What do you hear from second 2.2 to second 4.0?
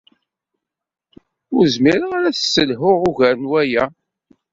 t-sselhuɣ ugar n waya.